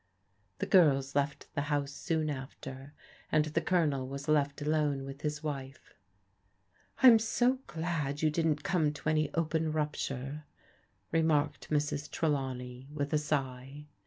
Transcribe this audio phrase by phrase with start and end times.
[0.57, 2.93] The girls left the house soon after,
[3.31, 5.93] and the Colonel was left alone with his wife."
[7.03, 10.45] I'm so glad you didn't come to any open rupture,"
[11.11, 12.09] remarked Mrs.
[12.09, 13.85] Trelawney, with a sigh.